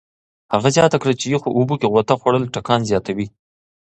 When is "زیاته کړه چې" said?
0.75-1.25